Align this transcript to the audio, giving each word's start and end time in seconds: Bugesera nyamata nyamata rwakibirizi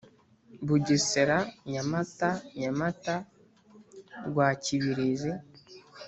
Bugesera 0.67 1.37
nyamata 1.71 2.29
nyamata 2.59 3.15
rwakibirizi 4.27 5.31